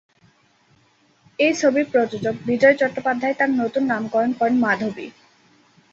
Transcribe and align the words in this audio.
এই 1.39 1.53
ছবির 1.53 1.85
প্রযোজক 1.91 2.35
বিজয় 2.45 2.75
চট্টোপাধ্যায় 2.77 3.35
তার 3.39 3.49
নতুন 3.61 3.83
নামকরণ 3.85 4.31
করেন 4.39 4.55
মাধবী। 4.57 5.07